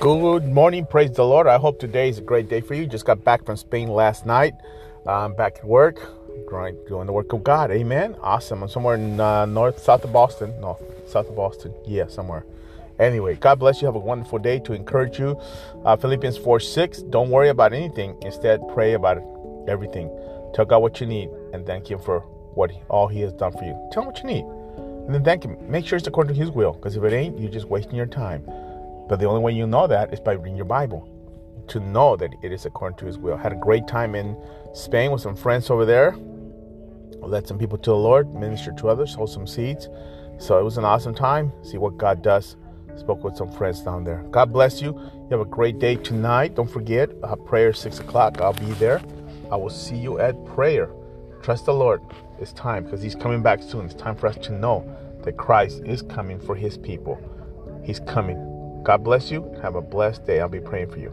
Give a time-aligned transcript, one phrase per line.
[0.00, 1.46] Good morning, praise the Lord.
[1.46, 2.86] I hope today is a great day for you.
[2.86, 4.54] Just got back from Spain last night.
[5.06, 5.96] I'm back at work,
[6.86, 7.70] doing the work of God.
[7.70, 8.14] Amen.
[8.20, 8.62] Awesome.
[8.62, 10.52] I'm somewhere in uh, north, south of Boston.
[10.60, 11.72] No, south of Boston.
[11.86, 12.44] Yeah, somewhere.
[12.98, 13.86] Anyway, God bless you.
[13.86, 14.58] Have a wonderful day.
[14.60, 15.40] To encourage you,
[15.84, 17.02] uh, Philippians 4 6.
[17.04, 18.16] Don't worry about anything.
[18.22, 19.22] Instead, pray about
[19.68, 20.10] everything.
[20.54, 22.20] Tell God what you need and thank Him for
[22.54, 23.88] what all He has done for you.
[23.90, 24.44] Tell Him what you need.
[25.06, 25.56] And then thank Him.
[25.70, 26.74] Make sure it's according to His will.
[26.74, 28.44] Because if it ain't, you're just wasting your time.
[29.08, 31.10] But the only way you know that is by reading your Bible
[31.68, 33.36] to know that it is according to His will.
[33.36, 34.36] Had a great time in
[34.74, 36.16] Spain with some friends over there.
[37.20, 39.88] Led some people to the Lord, ministered to others, sold some seeds.
[40.38, 41.52] So it was an awesome time.
[41.62, 42.56] See what God does.
[42.96, 44.22] Spoke with some friends down there.
[44.30, 44.92] God bless you.
[44.92, 46.54] You have a great day tonight.
[46.54, 48.40] Don't forget, uh, prayer six o'clock.
[48.40, 49.00] I'll be there.
[49.50, 50.90] I will see you at prayer.
[51.42, 52.02] Trust the Lord.
[52.38, 53.86] It's time because He's coming back soon.
[53.86, 54.84] It's time for us to know
[55.22, 57.18] that Christ is coming for His people.
[57.84, 58.53] He's coming.
[58.84, 59.50] God bless you.
[59.62, 60.40] Have a blessed day.
[60.40, 61.10] I'll be praying for you.